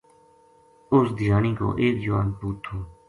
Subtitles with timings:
[0.95, 2.77] اس دھیانی کو ایک جوان پوت تھو